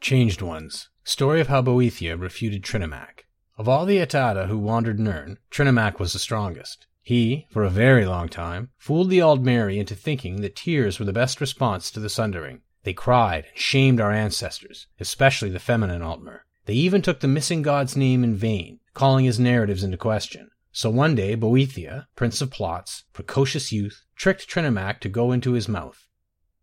Changed 0.00 0.40
Ones 0.40 0.88
Story 1.04 1.42
of 1.42 1.48
how 1.48 1.60
Boethiah 1.60 2.16
refuted 2.16 2.64
Trinimac. 2.64 3.26
Of 3.58 3.68
all 3.68 3.84
the 3.84 3.98
Et'ada 3.98 4.46
who 4.48 4.56
wandered 4.56 4.98
Nirn, 4.98 5.36
Trinimac 5.50 6.00
was 6.00 6.14
the 6.14 6.18
strongest. 6.18 6.86
He, 7.02 7.46
for 7.50 7.64
a 7.64 7.70
very 7.70 8.06
long 8.06 8.30
time, 8.30 8.70
fooled 8.78 9.10
the 9.10 9.18
Aldmer 9.18 9.68
into 9.68 9.94
thinking 9.94 10.40
that 10.40 10.56
tears 10.56 10.98
were 10.98 11.04
the 11.04 11.12
best 11.12 11.38
response 11.38 11.90
to 11.90 12.00
the 12.00 12.08
Sundering. 12.08 12.62
They 12.82 12.94
cried 12.94 13.44
and 13.50 13.58
shamed 13.58 14.00
our 14.00 14.10
ancestors, 14.10 14.86
especially 14.98 15.50
the 15.50 15.58
feminine 15.58 16.00
Altmer. 16.00 16.40
They 16.64 16.74
even 16.74 17.02
took 17.02 17.20
the 17.20 17.28
missing 17.28 17.60
god's 17.60 17.94
name 17.94 18.24
in 18.24 18.34
vain, 18.34 18.80
calling 18.94 19.26
his 19.26 19.38
narratives 19.38 19.84
into 19.84 19.98
question. 19.98 20.50
So 20.72 20.88
one 20.88 21.14
day, 21.14 21.34
Boethiah, 21.34 22.06
prince 22.16 22.40
of 22.40 22.50
plots, 22.50 23.04
precocious 23.12 23.70
youth, 23.70 24.02
tricked 24.16 24.48
Trinimac 24.48 25.00
to 25.00 25.10
go 25.10 25.30
into 25.30 25.52
his 25.52 25.68
mouth. 25.68 26.06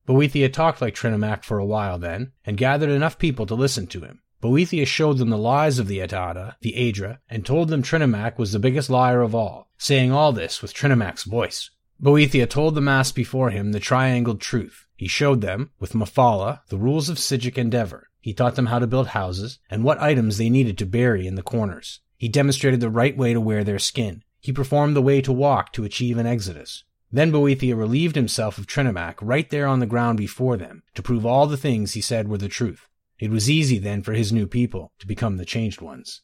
Boethiah 0.07 0.49
talked 0.49 0.81
like 0.81 0.95
Trinimac 0.95 1.43
for 1.43 1.59
a 1.59 1.65
while 1.65 1.99
then, 1.99 2.31
and 2.45 2.57
gathered 2.57 2.89
enough 2.89 3.19
people 3.19 3.45
to 3.45 3.55
listen 3.55 3.87
to 3.87 4.01
him. 4.01 4.21
Boethiah 4.41 4.87
showed 4.87 5.17
them 5.17 5.29
the 5.29 5.37
lies 5.37 5.79
of 5.79 5.87
the 5.87 5.99
Et'ada, 5.99 6.55
the 6.61 6.73
Aedra, 6.73 7.19
and 7.29 7.45
told 7.45 7.67
them 7.67 7.83
Trinimac 7.83 8.37
was 8.39 8.53
the 8.53 8.59
biggest 8.59 8.89
liar 8.89 9.21
of 9.21 9.35
all, 9.35 9.69
saying 9.77 10.11
all 10.11 10.31
this 10.31 10.61
with 10.61 10.73
Trinimac's 10.73 11.23
voice. 11.23 11.71
Boethiah 11.99 12.47
told 12.47 12.75
the 12.75 12.81
mass 12.81 13.11
before 13.11 13.49
him 13.49 13.71
the 13.71 13.79
triangled 13.79 14.39
truth. 14.39 14.85
He 14.95 15.07
showed 15.07 15.41
them, 15.41 15.71
with 15.79 15.93
Mephala, 15.93 16.61
the 16.69 16.77
rules 16.77 17.09
of 17.09 17.17
Psijic 17.17 17.57
endeavor. 17.57 18.09
He 18.21 18.33
taught 18.33 18.55
them 18.55 18.67
how 18.67 18.79
to 18.79 18.87
build 18.87 19.07
houses 19.07 19.59
and 19.69 19.83
what 19.83 20.01
items 20.01 20.37
they 20.37 20.49
needed 20.49 20.77
to 20.77 20.85
bury 20.85 21.27
in 21.27 21.35
the 21.35 21.43
corners. 21.43 21.99
He 22.15 22.29
demonstrated 22.29 22.79
the 22.79 22.89
right 22.89 23.17
way 23.17 23.33
to 23.33 23.41
wear 23.41 23.63
their 23.63 23.79
skin. 23.79 24.23
He 24.39 24.53
performed 24.53 24.95
the 24.95 25.01
way 25.01 25.21
to 25.21 25.33
walk 25.33 25.73
to 25.73 25.83
achieve 25.83 26.17
an 26.17 26.27
exodus. 26.27 26.83
Then 27.11 27.31
Boethiah 27.31 27.75
relieved 27.75 28.15
himself 28.15 28.57
of 28.57 28.67
Trinimac 28.67 29.15
right 29.21 29.49
there 29.49 29.67
on 29.67 29.79
the 29.79 29.85
ground 29.85 30.17
before 30.17 30.57
them 30.57 30.83
to 30.95 31.01
prove 31.01 31.25
all 31.25 31.47
the 31.47 31.57
things 31.57 31.93
he 31.93 32.01
said 32.01 32.27
were 32.27 32.37
the 32.37 32.49
truth. 32.49 32.87
It 33.19 33.31
was 33.31 33.49
easy 33.49 33.79
then 33.79 34.03
for 34.03 34.13
his 34.13 34.33
new 34.33 34.45
people 34.45 34.91
to 34.99 35.07
become 35.07 35.37
the 35.37 35.45
changed 35.45 35.81
ones. 35.81 36.21